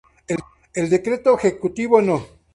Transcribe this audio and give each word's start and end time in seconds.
El 0.73 0.89
Decreto 0.89 1.37
Ejecutivo 1.37 2.01
No. 2.01 2.25